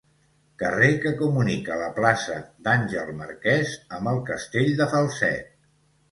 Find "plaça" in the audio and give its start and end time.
1.97-2.37